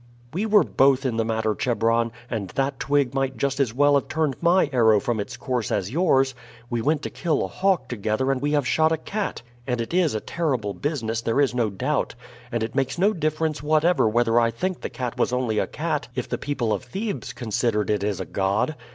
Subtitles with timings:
[0.33, 4.07] "We were both in the matter, Chebron, and that twig might just as well have
[4.07, 6.33] turned my arrow from its course as yours.
[6.71, 9.93] We went to kill a hawk together and we have shot a cat, and it
[9.93, 12.15] is a terrible business, there is no doubt;
[12.51, 16.07] and it makes no difference whatever whether I think the cat was only a cat
[16.15, 18.75] if the people of Thebes considered it is a god.